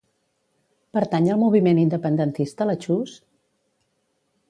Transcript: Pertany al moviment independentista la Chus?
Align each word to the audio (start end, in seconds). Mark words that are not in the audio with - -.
Pertany 0.97 1.27
al 1.33 1.37
moviment 1.43 1.83
independentista 1.83 2.71
la 2.71 2.77
Chus? 2.87 3.17